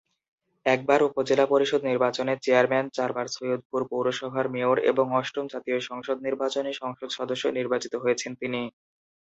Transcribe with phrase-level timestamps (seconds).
[0.65, 7.09] একবার উপজেলা পরিষদ নির্বাচনে চেয়ারম্যান, চারবার সৈয়দপুর পৌরসভার মেয়র এবং অষ্টম জাতীয় সংসদ নির্বাচনে সংসদ
[7.17, 8.61] সদস্য নির্বাচিত হয়েছেন তিনি।